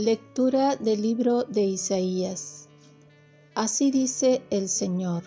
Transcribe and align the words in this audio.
Lectura 0.00 0.76
del 0.76 1.02
libro 1.02 1.44
de 1.44 1.62
Isaías. 1.62 2.70
Así 3.54 3.90
dice 3.90 4.40
el 4.48 4.70
Señor. 4.70 5.24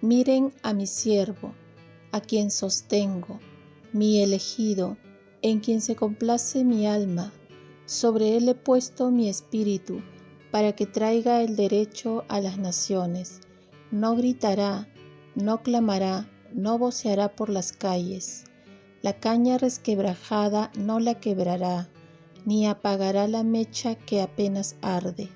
Miren 0.00 0.54
a 0.62 0.72
mi 0.72 0.86
siervo, 0.86 1.52
a 2.10 2.22
quien 2.22 2.50
sostengo, 2.50 3.38
mi 3.92 4.22
elegido, 4.22 4.96
en 5.42 5.60
quien 5.60 5.82
se 5.82 5.94
complace 5.94 6.64
mi 6.64 6.86
alma. 6.86 7.34
Sobre 7.84 8.38
él 8.38 8.48
he 8.48 8.54
puesto 8.54 9.10
mi 9.10 9.28
espíritu, 9.28 10.00
para 10.50 10.72
que 10.72 10.86
traiga 10.86 11.42
el 11.42 11.54
derecho 11.54 12.24
a 12.28 12.40
las 12.40 12.56
naciones. 12.56 13.40
No 13.90 14.16
gritará, 14.16 14.88
no 15.34 15.62
clamará, 15.62 16.26
no 16.50 16.78
voceará 16.78 17.36
por 17.36 17.50
las 17.50 17.72
calles. 17.72 18.44
La 19.02 19.20
caña 19.20 19.58
resquebrajada 19.58 20.72
no 20.78 20.98
la 20.98 21.20
quebrará 21.20 21.90
ni 22.46 22.66
apagará 22.66 23.28
la 23.28 23.42
mecha 23.42 23.96
que 23.96 24.22
apenas 24.22 24.76
arde. 24.80 25.28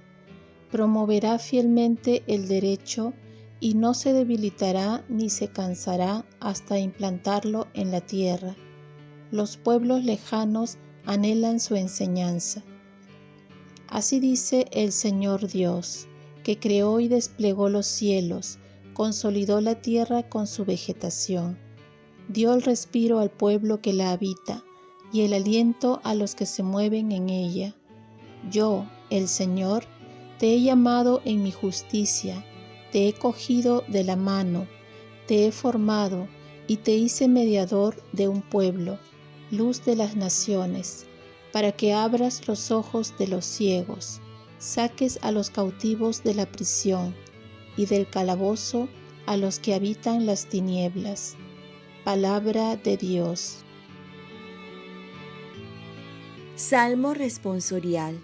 Promoverá 0.71 1.39
fielmente 1.39 2.23
el 2.27 2.49
derecho 2.49 3.13
y 3.59 3.75
no 3.75 3.93
se 3.93 4.15
debilitará 4.15 5.05
ni 5.09 5.29
se 5.29 5.49
cansará 5.49 6.25
hasta 6.39 6.79
implantarlo 6.79 7.67
en 7.75 7.91
la 7.91 8.01
tierra. 8.01 8.57
Los 9.31 9.57
pueblos 9.57 10.05
lejanos 10.05 10.79
anhelan 11.05 11.61
su 11.61 11.75
enseñanza. 11.77 12.63
Así 13.89 14.21
dice 14.21 14.67
el 14.71 14.93
Señor 14.93 15.49
Dios, 15.49 16.07
que 16.45 16.59
creó 16.59 17.01
y 17.01 17.09
desplegó 17.09 17.69
los 17.69 17.87
cielos, 17.87 18.59
consolidó 18.95 19.61
la 19.61 19.81
tierra 19.83 20.29
con 20.29 20.47
su 20.47 20.65
vegetación, 20.65 21.59
dio 22.29 22.55
el 22.55 22.63
respiro 22.63 23.19
al 23.19 23.31
pueblo 23.31 23.81
que 23.81 23.93
la 23.93 24.13
habita, 24.13 24.63
y 25.13 25.23
el 25.23 25.35
aliento 25.35 26.01
a 26.05 26.15
los 26.15 26.35
que 26.35 26.47
se 26.47 26.63
mueven 26.63 27.13
en 27.13 27.29
ella. 27.29 27.75
Yo, 28.51 28.87
el 29.11 29.29
Señor, 29.29 29.85
te 30.39 30.55
he 30.55 30.63
llamado 30.63 31.21
en 31.25 31.43
mi 31.43 31.53
justicia, 31.53 32.45
te 32.93 33.09
he 33.09 33.13
cogido 33.13 33.85
de 33.89 34.05
la 34.05 34.17
mano, 34.17 34.67
te 35.27 35.47
he 35.47 35.53
formado 35.53 36.29
y 36.67 36.77
te 36.77 36.93
hice 36.93 37.29
mediador 37.29 38.03
de 38.13 38.29
un 38.29 38.43
pueblo, 38.43 38.99
luz 39.51 39.85
de 39.85 39.97
las 39.97 40.17
naciones, 40.17 41.07
para 41.53 41.73
que 41.73 41.93
abras 41.93 42.47
los 42.49 42.71
ojos 42.71 43.13
de 43.19 43.27
los 43.27 43.45
ciegos, 43.45 44.21
saques 44.59 45.19
a 45.23 45.33
los 45.33 45.51
cautivos 45.51 46.23
de 46.23 46.35
la 46.35 46.47
prisión 46.47 47.15
y 47.77 47.87
del 47.87 48.09
calabozo 48.09 48.89
a 49.27 49.37
los 49.37 49.59
que 49.59 49.75
habitan 49.75 50.27
las 50.27 50.47
tinieblas. 50.47 51.37
Palabra 52.05 52.77
de 52.77 52.97
Dios. 52.97 53.65
Salmo 56.61 57.15
responsorial. 57.15 58.21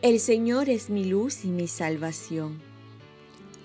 El 0.00 0.18
Señor 0.18 0.70
es 0.70 0.88
mi 0.88 1.04
luz 1.04 1.44
y 1.44 1.48
mi 1.48 1.68
salvación. 1.68 2.58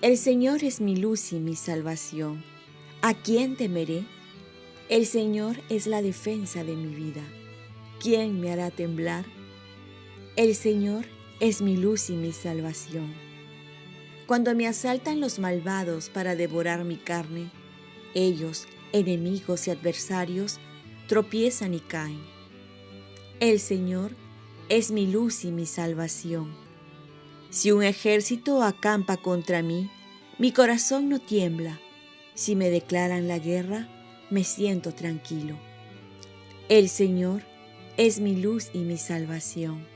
El 0.02 0.18
Señor 0.18 0.62
es 0.64 0.82
mi 0.82 0.96
luz 0.96 1.32
y 1.32 1.36
mi 1.36 1.56
salvación. 1.56 2.44
¿A 3.00 3.14
quién 3.14 3.56
temeré? 3.56 4.04
El 4.90 5.06
Señor 5.06 5.56
es 5.70 5.86
la 5.86 6.02
defensa 6.02 6.62
de 6.62 6.76
mi 6.76 6.94
vida. 6.94 7.22
¿Quién 8.00 8.38
me 8.38 8.52
hará 8.52 8.70
temblar? 8.70 9.24
El 10.36 10.54
Señor 10.54 11.06
es 11.40 11.62
mi 11.62 11.78
luz 11.78 12.10
y 12.10 12.16
mi 12.16 12.32
salvación. 12.32 13.14
Cuando 14.26 14.54
me 14.54 14.66
asaltan 14.66 15.20
los 15.20 15.38
malvados 15.38 16.10
para 16.10 16.36
devorar 16.36 16.84
mi 16.84 16.96
carne, 16.96 17.50
ellos, 18.12 18.66
enemigos 18.92 19.68
y 19.68 19.70
adversarios, 19.70 20.60
tropiezan 21.08 21.72
y 21.72 21.80
caen 21.80 22.39
el 23.40 23.58
Señor 23.58 24.14
es 24.68 24.90
mi 24.90 25.06
luz 25.06 25.46
y 25.46 25.50
mi 25.50 25.64
salvación. 25.64 26.54
Si 27.48 27.72
un 27.72 27.82
ejército 27.82 28.62
acampa 28.62 29.16
contra 29.16 29.62
mí, 29.62 29.90
mi 30.38 30.52
corazón 30.52 31.08
no 31.08 31.18
tiembla. 31.18 31.80
Si 32.34 32.54
me 32.54 32.68
declaran 32.68 33.28
la 33.28 33.38
guerra, 33.38 33.88
me 34.30 34.44
siento 34.44 34.92
tranquilo. 34.92 35.56
El 36.68 36.90
Señor 36.90 37.42
es 37.96 38.20
mi 38.20 38.36
luz 38.36 38.68
y 38.74 38.80
mi 38.80 38.98
salvación. 38.98 39.86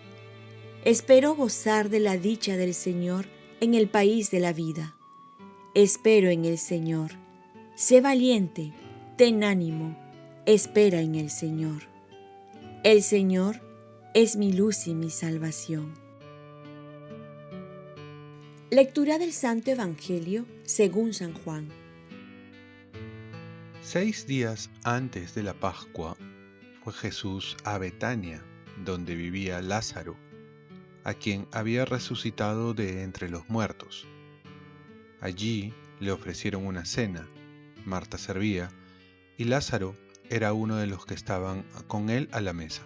Espero 0.87 1.35
gozar 1.35 1.91
de 1.91 2.01
la 2.01 2.17
dicha 2.17 2.57
del 2.57 2.73
Señor 2.73 3.27
en 3.61 3.75
el 3.75 3.89
país 3.89 4.31
de 4.31 4.41
la 4.41 4.55
vida. 4.55 4.97
Espero 5.75 6.31
en 6.31 6.47
el 6.47 6.57
Señor. 6.57 7.13
Sé 7.75 8.01
valiente, 8.01 8.73
ten 9.17 9.45
ánimo, 9.45 9.97
espera 10.47 11.01
en 11.01 11.15
el 11.15 11.31
Señor. 11.31 11.94
El 12.85 13.03
Señor 13.03 13.63
es 14.13 14.37
mi 14.37 14.53
luz 14.53 14.89
y 14.89 14.95
mi 14.95 15.09
salvación. 15.09 15.95
Lectura 18.71 19.17
del 19.17 19.33
Santo 19.33 19.71
Evangelio 19.71 20.45
según 20.65 21.15
San 21.15 21.33
Juan. 21.33 21.71
Seis 23.81 24.27
días 24.27 24.69
antes 24.83 25.35
de 25.35 25.45
la 25.45 25.55
Pascua 25.55 26.19
fue 26.83 26.93
Jesús 26.93 27.57
a 27.65 27.79
Betania, 27.79 28.45
donde 28.85 29.15
vivía 29.15 29.63
Lázaro, 29.63 30.19
a 31.05 31.15
quien 31.15 31.49
había 31.53 31.87
resucitado 31.87 32.75
de 32.75 33.03
entre 33.03 33.31
los 33.31 33.49
muertos. 33.49 34.07
Allí 35.23 35.73
le 36.01 36.13
ofrecieron 36.13 36.67
una 36.67 36.85
cena, 36.85 37.27
Marta 37.87 38.19
servía, 38.19 38.69
y 39.39 39.45
Lázaro 39.45 39.97
era 40.31 40.53
uno 40.53 40.77
de 40.77 40.87
los 40.87 41.07
que 41.07 41.15
estaban 41.15 41.65
con 41.87 42.11
él 42.11 42.29
a 42.33 42.41
la 42.41 42.53
mesa. 42.53 42.83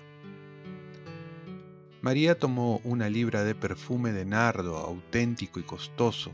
María 2.00 2.38
tomó 2.38 2.80
una 2.84 3.08
libra 3.08 3.44
de 3.44 3.54
perfume 3.54 4.12
de 4.12 4.24
nardo 4.24 4.76
auténtico 4.76 5.58
y 5.58 5.64
costoso, 5.64 6.32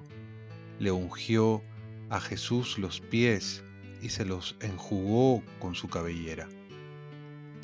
le 0.78 0.90
ungió 0.90 1.62
a 2.10 2.20
Jesús 2.20 2.78
los 2.78 3.00
pies 3.00 3.64
y 4.02 4.10
se 4.10 4.24
los 4.24 4.56
enjugó 4.60 5.42
con 5.60 5.74
su 5.74 5.88
cabellera. 5.88 6.48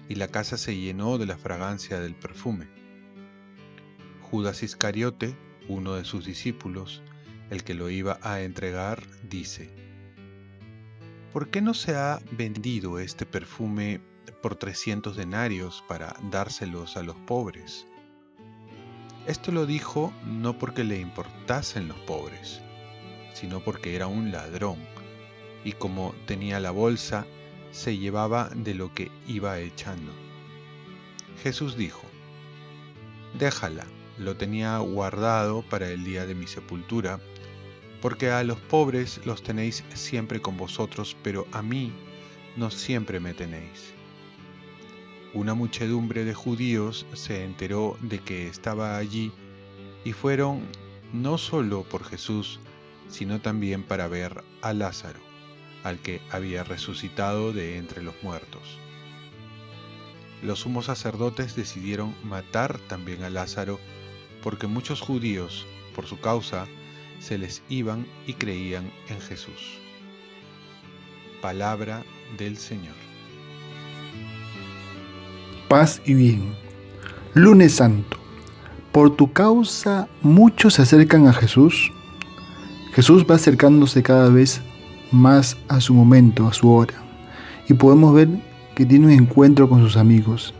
Y 0.09 0.15
la 0.15 0.29
casa 0.29 0.57
se 0.57 0.77
llenó 0.77 1.19
de 1.19 1.27
la 1.27 1.37
fragancia 1.37 2.01
del 2.01 2.15
perfume. 2.15 2.69
Judas 4.23 4.63
Iscariote, 4.63 5.37
uno 5.69 5.95
de 5.95 6.05
sus 6.05 6.25
discípulos, 6.25 7.03
el 7.51 7.65
que 7.65 7.75
lo 7.75 7.91
iba 7.91 8.19
a 8.23 8.43
entregar, 8.43 9.03
dice, 9.29 9.71
¿por 11.33 11.49
qué 11.51 11.61
no 11.61 11.75
se 11.75 11.95
ha 11.95 12.21
vendido 12.33 12.99
este 12.99 13.27
perfume 13.27 14.01
por 14.43 14.57
300 14.57 15.17
denarios 15.17 15.85
para 15.87 16.17
dárselos 16.31 16.97
a 16.97 17.03
los 17.03 17.17
pobres? 17.17 17.87
Esto 19.27 19.53
lo 19.53 19.67
dijo 19.67 20.13
no 20.25 20.59
porque 20.59 20.83
le 20.83 20.99
importasen 20.99 21.89
los 21.89 21.99
pobres, 21.99 22.61
sino 23.35 23.61
porque 23.61 23.95
era 23.95 24.07
un 24.07 24.33
ladrón, 24.33 24.79
y 25.65 25.73
como 25.73 26.15
tenía 26.27 26.59
la 26.59 26.71
bolsa, 26.71 27.27
se 27.71 27.97
llevaba 27.97 28.49
de 28.49 28.75
lo 28.75 28.93
que 28.93 29.11
iba 29.29 29.59
echando. 29.61 30.13
Jesús 31.43 31.77
dijo, 31.77 32.03
Déjala, 33.39 33.87
lo 34.19 34.37
tenía 34.37 34.77
guardado 34.79 35.63
para 35.63 35.89
el 35.89 36.05
día 36.05 36.27
de 36.27 36.35
mi 36.35 36.47
sepultura, 36.47 37.21
porque 38.01 38.31
a 38.31 38.43
los 38.45 38.59
pobres 38.59 39.21
los 39.25 39.43
tenéis 39.43 39.85
siempre 39.95 40.41
con 40.41 40.57
vosotros, 40.57 41.17
pero 41.23 41.47
a 41.53 41.63
mí 41.63 41.93
no 42.57 42.71
siempre 42.71 43.21
me 43.21 43.35
tenéis. 43.35 43.93
Una 45.33 45.55
muchedumbre 45.55 46.25
de 46.25 46.35
judíos 46.35 47.07
se 47.13 47.45
enteró 47.45 47.97
de 48.01 48.19
que 48.19 48.49
estaba 48.49 48.97
allí 48.97 49.33
y 50.05 50.13
fueron 50.13 50.63
no 51.13 51.39
solo 51.39 51.85
por 51.85 52.05
Jesús, 52.05 52.59
sino 53.09 53.41
también 53.41 53.83
para 53.83 54.09
ver 54.09 54.43
a 54.63 54.73
Lázaro, 54.73 55.21
al 55.85 55.99
que 55.99 56.21
había 56.31 56.65
resucitado 56.65 57.53
de 57.53 57.77
entre 57.77 58.03
los 58.03 58.15
muertos. 58.23 58.79
Los 60.43 60.61
sumos 60.61 60.87
sacerdotes 60.87 61.55
decidieron 61.55 62.15
matar 62.25 62.79
también 62.89 63.23
a 63.23 63.31
Lázaro 63.31 63.79
porque 64.43 64.67
muchos 64.67 65.01
judíos, 65.01 65.67
por 65.95 66.07
su 66.07 66.19
causa, 66.19 66.67
se 67.21 67.39
les 67.39 67.63
iban 67.69 68.07
y 68.27 68.33
creían 68.33 68.91
en 69.09 69.21
Jesús. 69.21 69.79
Palabra 71.41 72.03
del 72.37 72.57
Señor. 72.57 72.95
Paz 75.69 76.03
y 76.05 76.15
bien. 76.15 76.53
Lunes 77.35 77.75
Santo. 77.75 78.19
Por 78.91 79.15
tu 79.15 79.33
causa 79.33 80.09
muchos 80.21 80.75
se 80.75 80.83
acercan 80.83 81.29
a 81.29 81.33
Jesús. 81.33 81.93
Jesús 82.93 83.25
va 83.31 83.37
acercándose 83.37 84.03
cada 84.03 84.29
vez 84.31 84.61
más 85.13 85.57
a 85.69 85.81
su 85.81 85.95
momento, 85.95 86.49
a 86.49 86.53
su 86.53 86.73
hora. 86.73 86.95
Y 87.69 87.75
podemos 87.75 88.13
ver 88.13 88.29
que 88.75 88.85
tiene 88.85 89.07
un 89.07 89.13
encuentro 89.13 89.69
con 89.69 89.81
sus 89.81 89.97
amigos. 89.97 90.55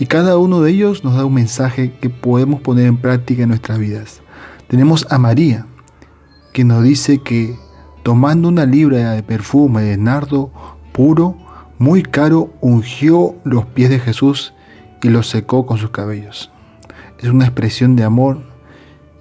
Y 0.00 0.06
cada 0.06 0.38
uno 0.38 0.60
de 0.60 0.72
ellos 0.72 1.04
nos 1.04 1.14
da 1.14 1.24
un 1.24 1.34
mensaje 1.34 1.92
que 2.00 2.10
podemos 2.10 2.60
poner 2.60 2.86
en 2.86 2.96
práctica 2.96 3.42
en 3.42 3.50
nuestras 3.50 3.78
vidas. 3.78 4.22
Tenemos 4.68 5.06
a 5.10 5.18
María, 5.18 5.66
que 6.52 6.64
nos 6.64 6.82
dice 6.82 7.18
que 7.18 7.56
tomando 8.02 8.48
una 8.48 8.66
libra 8.66 9.12
de 9.12 9.22
perfume 9.22 9.82
de 9.82 9.96
nardo 9.96 10.50
puro, 10.92 11.36
muy 11.78 12.02
caro, 12.02 12.52
ungió 12.60 13.36
los 13.44 13.66
pies 13.66 13.90
de 13.90 14.00
Jesús 14.00 14.52
y 15.02 15.08
los 15.10 15.28
secó 15.28 15.66
con 15.66 15.78
sus 15.78 15.90
cabellos. 15.90 16.50
es 17.18 17.28
una 17.28 17.44
expresión 17.44 17.96
de 17.96 18.04
amor 18.04 18.42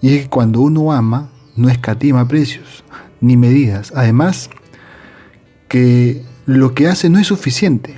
y 0.01 0.15
es 0.15 0.23
que 0.23 0.29
cuando 0.29 0.61
uno 0.61 0.91
ama 0.91 1.29
no 1.55 1.69
escatima 1.69 2.27
precios 2.27 2.83
ni 3.19 3.35
medidas. 3.35 3.91
Además, 3.95 4.49
que 5.67 6.23
lo 6.45 6.73
que 6.73 6.87
hace 6.87 7.09
no 7.09 7.19
es 7.19 7.27
suficiente. 7.27 7.95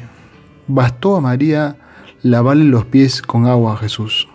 Bastó 0.68 1.16
a 1.16 1.22
María 1.22 1.78
lavarle 2.22 2.66
los 2.66 2.86
pies 2.86 3.22
con 3.22 3.48
agua 3.48 3.74
a 3.74 3.78
Jesús, 3.78 4.28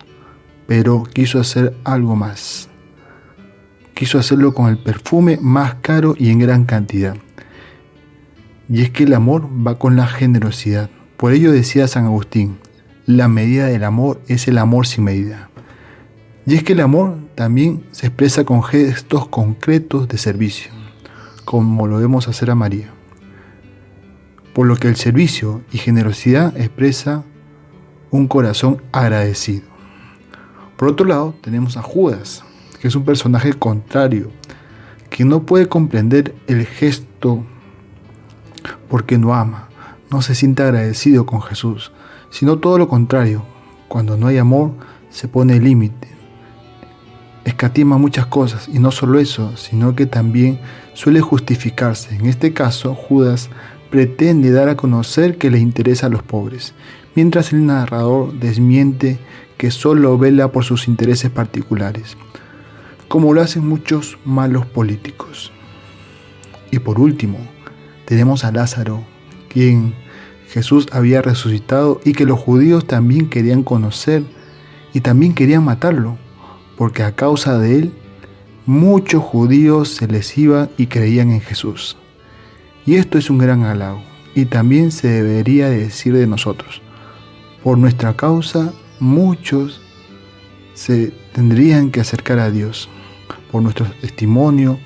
pero 0.66 1.04
quiso 1.04 1.40
hacer 1.40 1.76
algo 1.84 2.16
más. 2.16 2.68
Quiso 3.94 4.18
hacerlo 4.18 4.54
con 4.54 4.68
el 4.68 4.78
perfume 4.78 5.38
más 5.40 5.76
caro 5.76 6.14
y 6.18 6.30
en 6.30 6.40
gran 6.40 6.64
cantidad. 6.64 7.16
Y 8.68 8.82
es 8.82 8.90
que 8.90 9.04
el 9.04 9.14
amor 9.14 9.48
va 9.66 9.78
con 9.78 9.94
la 9.96 10.06
generosidad. 10.06 10.90
Por 11.16 11.32
ello 11.32 11.52
decía 11.52 11.86
San 11.86 12.06
Agustín, 12.06 12.58
la 13.06 13.28
medida 13.28 13.66
del 13.66 13.84
amor 13.84 14.20
es 14.26 14.48
el 14.48 14.58
amor 14.58 14.86
sin 14.86 15.04
medida. 15.04 15.48
Y 16.46 16.54
es 16.56 16.64
que 16.64 16.72
el 16.72 16.80
amor 16.80 17.16
también 17.34 17.84
se 17.92 18.08
expresa 18.08 18.44
con 18.44 18.62
gestos 18.62 19.28
concretos 19.28 20.08
de 20.08 20.18
servicio, 20.18 20.72
como 21.44 21.86
lo 21.86 21.98
vemos 21.98 22.28
hacer 22.28 22.50
a 22.50 22.54
María. 22.54 22.92
Por 24.54 24.66
lo 24.66 24.76
que 24.76 24.88
el 24.88 24.96
servicio 24.96 25.62
y 25.72 25.78
generosidad 25.78 26.56
expresa 26.56 27.24
un 28.10 28.26
corazón 28.26 28.82
agradecido. 28.92 29.66
Por 30.76 30.88
otro 30.88 31.06
lado, 31.06 31.34
tenemos 31.40 31.76
a 31.76 31.82
Judas, 31.82 32.44
es 32.84 32.94
un 32.94 33.04
personaje 33.04 33.52
contrario, 33.54 34.30
que 35.10 35.24
no 35.24 35.44
puede 35.44 35.68
comprender 35.68 36.34
el 36.46 36.66
gesto 36.66 37.44
porque 38.88 39.18
no 39.18 39.34
ama, 39.34 39.68
no 40.10 40.22
se 40.22 40.34
siente 40.34 40.62
agradecido 40.62 41.26
con 41.26 41.40
Jesús, 41.42 41.92
sino 42.30 42.58
todo 42.58 42.78
lo 42.78 42.88
contrario, 42.88 43.44
cuando 43.88 44.16
no 44.16 44.26
hay 44.26 44.38
amor 44.38 44.72
se 45.08 45.28
pone 45.28 45.60
límite, 45.60 46.08
escatima 47.44 47.98
muchas 47.98 48.26
cosas 48.26 48.68
y 48.68 48.78
no 48.78 48.90
solo 48.90 49.18
eso, 49.18 49.56
sino 49.56 49.94
que 49.94 50.06
también 50.06 50.60
suele 50.92 51.20
justificarse. 51.20 52.14
En 52.16 52.26
este 52.26 52.52
caso, 52.52 52.94
Judas 52.94 53.50
pretende 53.90 54.50
dar 54.50 54.68
a 54.68 54.76
conocer 54.76 55.38
que 55.38 55.50
le 55.50 55.58
interesa 55.58 56.06
a 56.06 56.10
los 56.10 56.22
pobres, 56.22 56.74
mientras 57.14 57.52
el 57.52 57.64
narrador 57.64 58.32
desmiente 58.34 59.18
que 59.56 59.70
solo 59.70 60.18
vela 60.18 60.50
por 60.50 60.64
sus 60.64 60.88
intereses 60.88 61.30
particulares, 61.30 62.16
como 63.14 63.32
lo 63.32 63.42
hacen 63.42 63.64
muchos 63.64 64.18
malos 64.24 64.66
políticos. 64.66 65.52
Y 66.72 66.80
por 66.80 66.98
último, 66.98 67.38
tenemos 68.06 68.44
a 68.44 68.50
Lázaro, 68.50 69.04
quien 69.48 69.94
Jesús 70.48 70.88
había 70.90 71.22
resucitado 71.22 72.00
y 72.04 72.10
que 72.14 72.24
los 72.24 72.40
judíos 72.40 72.88
también 72.88 73.30
querían 73.30 73.62
conocer 73.62 74.24
y 74.92 75.00
también 75.00 75.32
querían 75.32 75.64
matarlo, 75.64 76.18
porque 76.76 77.04
a 77.04 77.14
causa 77.14 77.56
de 77.56 77.78
él 77.78 77.92
muchos 78.66 79.22
judíos 79.22 79.90
se 79.90 80.08
les 80.08 80.36
iban 80.36 80.70
y 80.76 80.88
creían 80.88 81.30
en 81.30 81.40
Jesús. 81.40 81.96
Y 82.84 82.96
esto 82.96 83.16
es 83.16 83.30
un 83.30 83.38
gran 83.38 83.62
halago, 83.62 84.02
y 84.34 84.46
también 84.46 84.90
se 84.90 85.06
debería 85.06 85.70
decir 85.70 86.14
de 86.16 86.26
nosotros. 86.26 86.82
Por 87.62 87.78
nuestra 87.78 88.16
causa 88.16 88.72
muchos 88.98 89.80
se 90.74 91.12
tendrían 91.32 91.92
que 91.92 92.00
acercar 92.00 92.40
a 92.40 92.50
Dios, 92.50 92.88
por 93.54 93.62
nuestro 93.62 93.86
testimonio, 94.00 94.80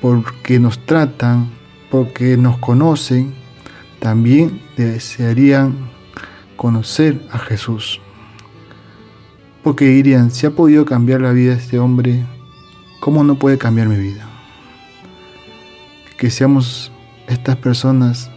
porque 0.00 0.60
nos 0.60 0.78
tratan, 0.86 1.50
porque 1.90 2.36
nos 2.36 2.58
conocen, 2.58 3.34
también 3.98 4.62
desearían 4.76 5.90
conocer 6.54 7.20
a 7.32 7.38
Jesús. 7.40 8.00
Porque 9.64 9.86
dirían, 9.86 10.30
si 10.30 10.46
ha 10.46 10.52
podido 10.52 10.84
cambiar 10.84 11.20
la 11.20 11.32
vida 11.32 11.56
de 11.56 11.58
este 11.58 11.80
hombre, 11.80 12.24
¿cómo 13.00 13.24
no 13.24 13.40
puede 13.40 13.58
cambiar 13.58 13.88
mi 13.88 13.96
vida? 13.96 14.28
Que 16.16 16.30
seamos 16.30 16.92
estas 17.26 17.56
personas 17.56 18.30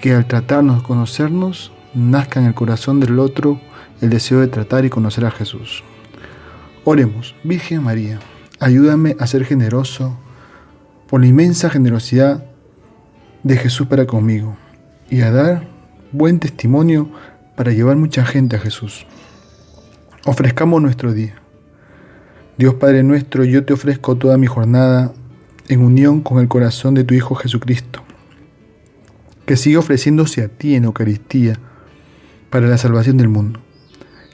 que 0.00 0.14
al 0.14 0.28
tratarnos, 0.28 0.84
conocernos, 0.84 1.72
nazca 1.92 2.38
en 2.38 2.46
el 2.46 2.54
corazón 2.54 3.00
del 3.00 3.18
otro 3.18 3.60
el 4.00 4.10
deseo 4.10 4.38
de 4.38 4.46
tratar 4.46 4.84
y 4.84 4.90
conocer 4.90 5.24
a 5.24 5.32
Jesús. 5.32 5.82
Oremos, 6.88 7.34
Virgen 7.42 7.82
María, 7.82 8.20
ayúdame 8.60 9.16
a 9.18 9.26
ser 9.26 9.44
generoso 9.44 10.16
por 11.08 11.20
la 11.20 11.26
inmensa 11.26 11.68
generosidad 11.68 12.44
de 13.42 13.56
Jesús 13.56 13.88
para 13.88 14.06
conmigo 14.06 14.56
y 15.10 15.22
a 15.22 15.32
dar 15.32 15.66
buen 16.12 16.38
testimonio 16.38 17.10
para 17.56 17.72
llevar 17.72 17.96
mucha 17.96 18.24
gente 18.24 18.54
a 18.54 18.60
Jesús. 18.60 19.04
Ofrezcamos 20.26 20.80
nuestro 20.80 21.12
día. 21.12 21.34
Dios 22.56 22.74
Padre 22.74 23.02
nuestro, 23.02 23.42
yo 23.42 23.64
te 23.64 23.72
ofrezco 23.72 24.14
toda 24.14 24.38
mi 24.38 24.46
jornada 24.46 25.12
en 25.66 25.80
unión 25.80 26.20
con 26.20 26.38
el 26.38 26.46
corazón 26.46 26.94
de 26.94 27.02
tu 27.02 27.14
Hijo 27.14 27.34
Jesucristo, 27.34 28.04
que 29.44 29.56
sigue 29.56 29.76
ofreciéndose 29.76 30.40
a 30.44 30.46
ti 30.46 30.76
en 30.76 30.84
Eucaristía 30.84 31.58
para 32.48 32.68
la 32.68 32.78
salvación 32.78 33.16
del 33.16 33.28
mundo. 33.28 33.58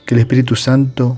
Que 0.05 0.13
el 0.13 0.21
Espíritu 0.21 0.55
Santo 0.55 1.17